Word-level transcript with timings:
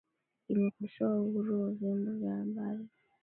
imekosoa 0.53 1.19
uhuru 1.21 1.53
wa 1.61 1.71
vyombo 1.73 2.11
vya 2.11 2.33
habari 2.37 2.87